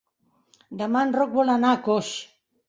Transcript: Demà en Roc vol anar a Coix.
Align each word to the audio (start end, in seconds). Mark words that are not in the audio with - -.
Demà 0.79 1.03
en 1.09 1.13
Roc 1.17 1.37
vol 1.41 1.53
anar 1.57 1.75
a 1.75 1.81
Coix. 1.89 2.11